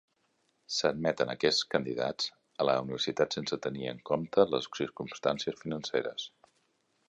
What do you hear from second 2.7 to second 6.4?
universitat sense tenir en comte les circumstancies financeres.